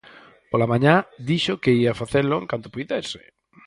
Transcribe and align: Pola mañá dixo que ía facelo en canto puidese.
Pola 0.49 0.69
mañá 0.73 0.95
dixo 1.29 1.53
que 1.63 1.71
ía 1.81 1.99
facelo 2.01 2.35
en 2.39 2.47
canto 2.51 2.67
puidese. 2.73 3.21